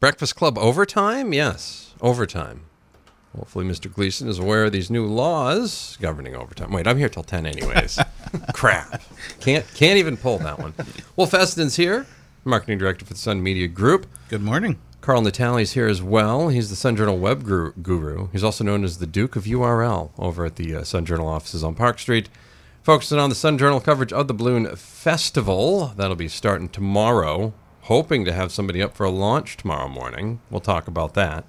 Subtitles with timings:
[0.00, 1.34] Breakfast Club overtime?
[1.34, 2.62] Yes, overtime.
[3.36, 3.92] Hopefully, Mr.
[3.92, 6.72] Gleason is aware of these new laws governing overtime.
[6.72, 7.98] Wait, I'm here till 10 anyways.
[8.54, 9.02] Crap.
[9.40, 10.72] Can't can't even pull that one.
[11.16, 12.06] Well, Fessenden's here,
[12.44, 14.06] marketing director for the Sun Media Group.
[14.30, 14.78] Good morning.
[15.02, 16.48] Carl Natale's here as well.
[16.48, 17.74] He's the Sun Journal web guru.
[17.82, 18.28] guru.
[18.32, 21.62] He's also known as the Duke of URL over at the uh, Sun Journal offices
[21.62, 22.30] on Park Street.
[22.82, 25.88] Focusing on the Sun Journal coverage of the Balloon Festival.
[25.88, 27.52] That'll be starting tomorrow.
[27.82, 30.40] Hoping to have somebody up for a launch tomorrow morning.
[30.50, 31.44] We'll talk about that.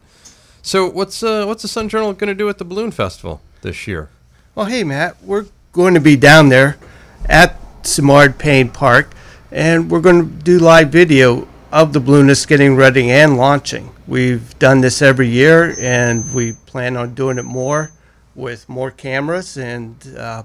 [0.61, 3.87] So, what's uh, what's the Sun Journal going to do at the Balloon Festival this
[3.87, 4.09] year?
[4.55, 6.77] Well, hey, Matt, we're going to be down there
[7.25, 7.55] at
[7.85, 9.13] Simard Payne Park,
[9.51, 13.91] and we're going to do live video of the balloonists getting ready and launching.
[14.07, 17.91] We've done this every year, and we plan on doing it more
[18.35, 19.57] with more cameras.
[19.57, 20.43] And uh,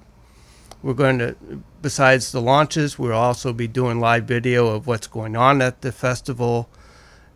[0.83, 1.37] we're going to,
[1.83, 5.93] besides the launches, we'll also be doing live video of what's going on at the
[5.93, 6.69] festival.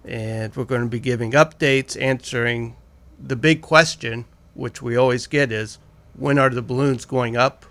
[0.05, 2.77] And we're going to be giving updates, answering
[3.19, 4.24] the big question,
[4.55, 5.79] which we always get is
[6.15, 7.66] when are the balloons going up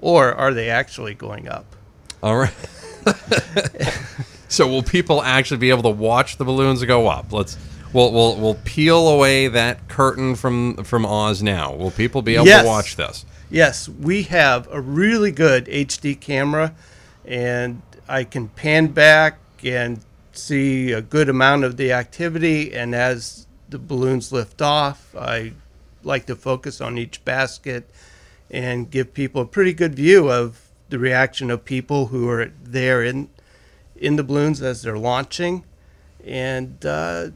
[0.00, 1.66] or are they actually going up?
[2.22, 2.54] All right.
[4.48, 7.32] so will people actually be able to watch the balloons go up?
[7.32, 7.56] Let's
[7.92, 11.74] we'll we'll we'll peel away that curtain from from Oz now.
[11.74, 12.62] Will people be able Yes.
[12.62, 13.24] to watch this?
[13.50, 16.74] Yes, we have a really good HD camera,
[17.24, 20.00] and I can pan back and
[20.32, 22.72] see a good amount of the activity.
[22.74, 25.52] And as the balloons lift off, I
[26.04, 27.90] like to focus on each basket
[28.50, 33.02] and give people a pretty good view of the reaction of people who are there
[33.02, 33.28] in
[33.96, 35.64] in the balloons as they're launching.
[36.24, 37.28] And uh,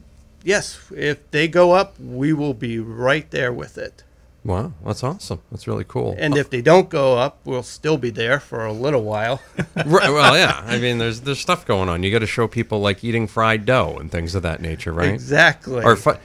[0.43, 4.03] yes, if they go up, we will be right there with it.
[4.45, 5.41] Wow, that's awesome.
[5.51, 6.15] That's really cool.
[6.19, 9.41] And if they don't go up, we'll still be there for a little while.
[9.75, 10.61] right, well, yeah.
[10.65, 12.03] I mean, there's there's stuff going on.
[12.03, 15.13] You got to show people like eating fried dough and things of that nature, right?
[15.13, 15.81] Exactly.
[15.83, 16.17] Or fu-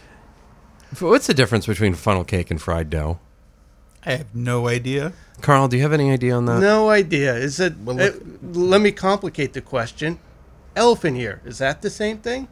[0.98, 3.20] what's the difference between funnel cake and fried dough?
[4.04, 5.12] I have no idea.
[5.40, 6.58] Carl, do you have any idea on that?
[6.60, 7.34] no idea.
[7.36, 7.78] Is it?
[7.78, 10.18] Well, uh, look- let me complicate the question.
[10.74, 11.40] Elephant ear.
[11.44, 12.48] Is that the same thing?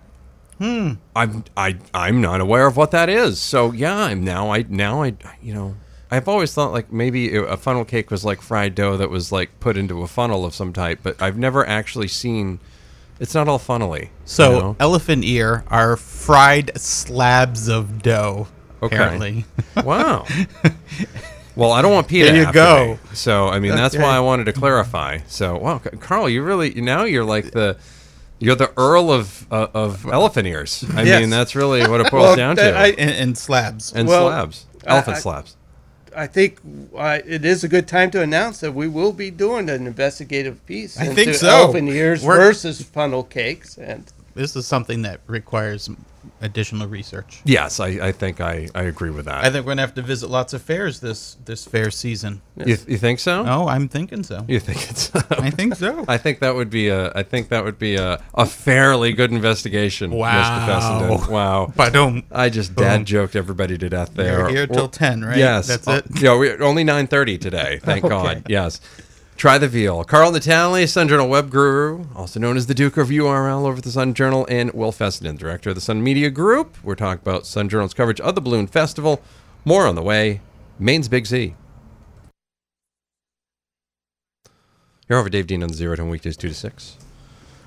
[0.58, 0.92] Hmm.
[1.14, 3.38] I'm I I'm not aware of what that is.
[3.40, 5.76] So yeah, I'm now I now I you know
[6.10, 9.58] I've always thought like maybe a funnel cake was like fried dough that was like
[9.60, 12.60] put into a funnel of some type, but I've never actually seen.
[13.18, 14.10] It's not all funnily.
[14.26, 14.76] So, you know?
[14.78, 18.46] elephant ear are fried slabs of dough.
[18.82, 18.94] Okay.
[18.94, 19.44] Apparently.
[19.84, 20.26] wow.
[21.56, 22.32] Well, I don't want PETA.
[22.32, 22.86] There you go.
[22.92, 22.98] me.
[23.14, 24.04] So I mean that's Okay.
[24.04, 25.20] why I wanted to clarify.
[25.26, 27.78] So wow, Carl, you really now you're like the.
[28.38, 30.84] You're the Earl of uh, of elephant ears.
[30.94, 31.20] I Yes.
[31.20, 32.76] mean, that's really what it boils Well, down that- to.
[32.78, 33.92] I- and, and slabs.
[33.92, 35.56] and Well, slabs, elephant I- slabs.
[36.14, 36.60] I think
[36.96, 40.64] uh, it is a good time to announce that we will be doing an investigative
[40.64, 40.98] piece.
[40.98, 41.46] I into think so.
[41.48, 44.04] Elephant ears We're- versus funnel cakes, and
[44.34, 45.90] this is something that requires
[46.40, 47.40] additional research.
[47.44, 49.44] Yes, I, I think I, I agree with that.
[49.44, 52.42] I think we're gonna have to visit lots of fairs this this fair season.
[52.56, 53.44] You, you think so?
[53.46, 54.44] Oh, I'm thinking so.
[54.48, 55.14] You think it's?
[55.14, 56.04] I think so.
[56.08, 57.12] I think that would be a.
[57.14, 60.32] I think that would be a, a fairly good investigation, Wow.
[60.42, 60.66] Mr.
[60.66, 61.32] Fessenden.
[61.32, 61.72] Wow.
[61.76, 62.24] But don't.
[62.30, 62.84] I just Boom.
[62.84, 64.38] dad joked everybody to death there.
[64.40, 65.36] You're here till 10, right?
[65.36, 66.22] Yes, That's Uh, it.
[66.22, 67.80] Yeah, we only nine thirty today.
[67.82, 68.34] Thank Okay.
[68.34, 68.46] God.
[68.48, 68.80] Yes.
[69.36, 70.02] Try the veal.
[70.02, 73.84] Carl Natale, Sun Journal web guru, also known as the Duke of URL over at
[73.84, 76.78] the Sun Journal, and Will Fessenden, director of the Sun Media Group.
[76.82, 79.20] We're talking about Sun Journal's coverage of the Balloon Festival.
[79.66, 80.40] More on the way.
[80.78, 81.54] Maine's Big Z.
[85.06, 86.96] You're over Dave Dean on Zero Time Weekdays 2 to 6.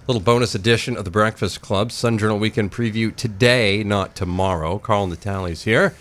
[0.07, 1.91] Little bonus edition of the Breakfast Club.
[1.91, 4.79] Sun Journal Weekend Preview today, not tomorrow.
[4.79, 5.93] Carl Natale's here.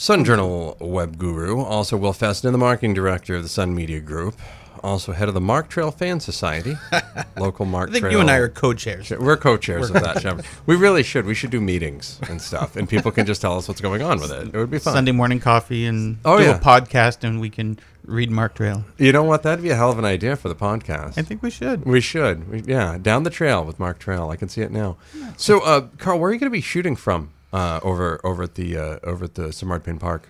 [0.00, 4.36] Sun Journal web guru, also Will Fessenden, the marketing director of the Sun Media Group,
[4.80, 6.76] also head of the Mark Trail Fan Society,
[7.36, 8.12] local Mark I think Trail.
[8.12, 9.10] you and I are co-chairs.
[9.10, 10.20] We're co-chairs of that.
[10.22, 10.42] Shep.
[10.66, 11.26] We really should.
[11.26, 14.20] We should do meetings and stuff, and people can just tell us what's going on
[14.20, 14.54] with it.
[14.54, 14.94] It would be fun.
[14.94, 16.58] Sunday morning coffee and Oh, do yeah.
[16.58, 18.84] a podcast, and we can read Mark Trail.
[18.98, 19.42] You know what?
[19.42, 21.18] That'd be a hell of an idea for the podcast.
[21.18, 21.84] I think we should.
[21.84, 22.48] We should.
[22.48, 24.30] We, yeah, down the trail with Mark Trail.
[24.30, 24.96] I can see it now.
[25.36, 28.54] So, uh, Carl, where are you going to be shooting from uh, over over at
[28.54, 30.28] the uh, over at the Simard Payne Park?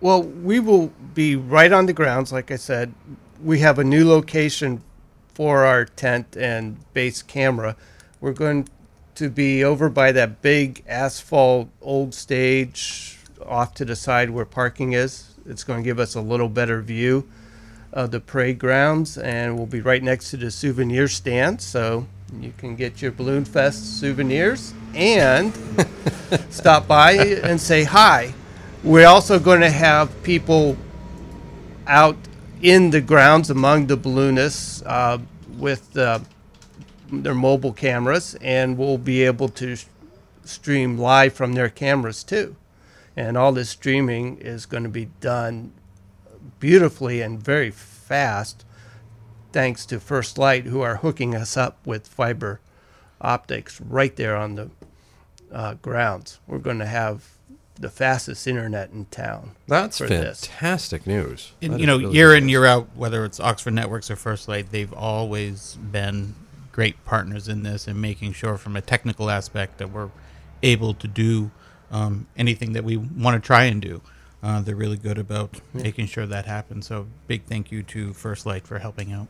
[0.00, 2.32] well, we will be right on the grounds.
[2.32, 2.92] Like I said,
[3.42, 4.82] we have a new location
[5.34, 7.76] for our tent and base camera.
[8.20, 8.68] We're going
[9.16, 14.92] to be over by that big asphalt old stage off to the side where parking
[14.92, 15.34] is.
[15.46, 17.28] It's going to give us a little better view
[17.92, 22.06] of the parade grounds, and we'll be right next to the souvenir stand, so
[22.40, 25.52] you can get your Balloon Fest souvenirs and
[26.50, 28.34] stop by and say hi.
[28.84, 30.76] We're also going to have people
[31.86, 32.16] out
[32.62, 35.18] in the grounds among the balloonists uh,
[35.56, 36.20] with uh,
[37.10, 39.86] their mobile cameras, and we'll be able to sh-
[40.44, 42.56] stream live from their cameras too.
[43.16, 45.72] And all this streaming is going to be done
[46.60, 48.64] beautifully and very fast
[49.58, 52.60] thanks to First Light, who are hooking us up with fiber
[53.20, 54.70] optics right there on the
[55.50, 56.38] uh, grounds.
[56.46, 57.26] We're going to have
[57.74, 59.56] the fastest internet in town.
[59.66, 60.44] That's for this.
[60.44, 61.54] fantastic news.
[61.60, 64.14] And, That you know, really year good in year out, whether it's Oxford Networks or
[64.14, 66.36] First Light, they've always been
[66.70, 70.10] great partners in this and making sure, from a technical aspect, that we're
[70.62, 71.50] able to do
[71.90, 74.02] um, anything that we want to try and do.
[74.42, 76.86] Uh, they're really good about making sure that happens.
[76.86, 79.26] So, big thank you to First Light for helping out.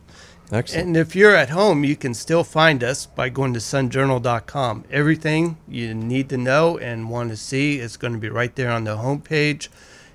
[0.51, 0.87] Excellent.
[0.87, 4.85] And if you're at home, you can still find us by going to sunjournal.com.
[4.91, 8.71] Everything you need to know and want to see is going to be right there
[8.71, 9.67] on the homepage.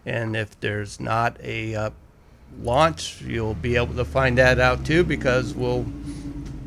[0.07, 1.91] And if there's not a uh,
[2.61, 5.87] launch, you'll be able to find that out too because we'll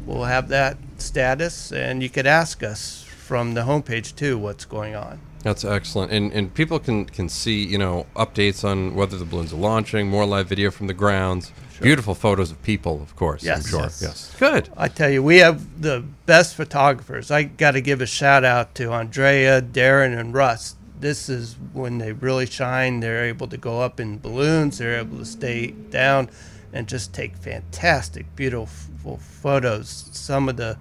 [0.06, 4.95] we'll have that status and you could ask us from the homepage too what's going
[4.95, 5.19] on.
[5.47, 9.53] That's excellent, and and people can can see you know updates on whether the balloons
[9.53, 13.47] are launching, more live video from the grounds, beautiful photos of people, of course.
[13.47, 13.83] I'm sure.
[13.83, 14.01] Yes.
[14.01, 14.35] Yes.
[14.38, 14.69] Good.
[14.75, 17.31] I tell you, we have the best photographers.
[17.31, 20.75] I got to give a shout out to Andrea, Darren, and Russ.
[20.99, 22.99] This is when they really shine.
[22.99, 24.79] They're able to go up in balloons.
[24.79, 26.29] They're able to stay down
[26.73, 30.09] and just take fantastic, beautiful photos.
[30.11, 30.77] Some of the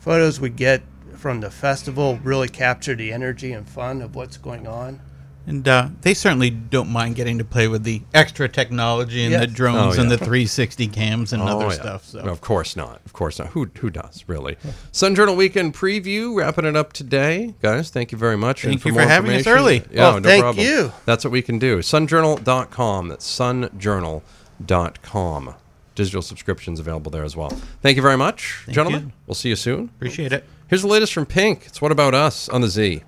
[0.00, 0.80] photos we get
[1.22, 5.00] from the festival really capture the energy and fun of what's going on.
[5.46, 9.46] And uh, they certainly don't mind getting to play with the extra technology and the
[9.48, 11.70] drones Oh, and the 360 cams and Oh, other yeah.
[11.80, 12.04] stuff.
[12.04, 12.20] So.
[12.20, 13.00] Of course not.
[13.06, 13.48] Of course not.
[13.48, 14.56] Who who does really?
[14.92, 16.36] Sun Journal Weekend preview.
[16.36, 17.90] Wrapping it up today, guys.
[17.90, 18.62] Thank you very much.
[18.62, 19.82] Thank And for you for more having us early.
[19.90, 20.64] Yeah, Well, no thank problem.
[20.66, 20.92] you.
[21.06, 21.78] That's what we can do.
[21.78, 23.08] Sunjournal.com.
[23.08, 25.54] That's sunjournal.com.
[26.02, 27.50] Digital subscriptions available there as well.
[27.80, 29.02] Thank you very much, Thank gentlemen.
[29.06, 29.12] you.
[29.28, 29.84] We'll see you soon.
[29.96, 30.44] Appreciate it.
[30.66, 31.64] Here's the latest from Pink.
[31.66, 33.04] It's What About Us on the Z.